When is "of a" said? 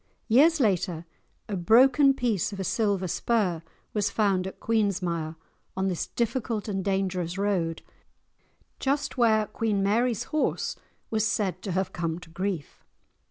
2.51-2.63